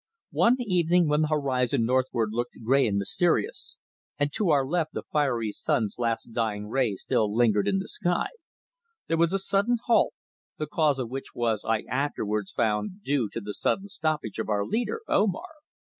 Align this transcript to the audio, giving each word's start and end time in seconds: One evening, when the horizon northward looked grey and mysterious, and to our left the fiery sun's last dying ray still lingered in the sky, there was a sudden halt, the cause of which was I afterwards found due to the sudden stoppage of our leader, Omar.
One 0.33 0.55
evening, 0.59 1.07
when 1.07 1.21
the 1.21 1.27
horizon 1.27 1.85
northward 1.85 2.29
looked 2.31 2.63
grey 2.63 2.87
and 2.87 2.97
mysterious, 2.97 3.77
and 4.17 4.33
to 4.33 4.49
our 4.49 4.65
left 4.65 4.93
the 4.95 5.03
fiery 5.03 5.51
sun's 5.51 5.99
last 5.99 6.33
dying 6.33 6.67
ray 6.69 6.95
still 6.95 7.31
lingered 7.31 7.67
in 7.67 7.77
the 7.77 7.87
sky, 7.87 8.29
there 9.05 9.17
was 9.17 9.31
a 9.31 9.37
sudden 9.37 9.77
halt, 9.85 10.15
the 10.57 10.65
cause 10.65 10.97
of 10.97 11.11
which 11.11 11.35
was 11.35 11.63
I 11.63 11.81
afterwards 11.83 12.51
found 12.51 13.03
due 13.03 13.29
to 13.29 13.39
the 13.39 13.53
sudden 13.53 13.89
stoppage 13.89 14.39
of 14.39 14.49
our 14.49 14.65
leader, 14.65 15.01
Omar. 15.07 15.51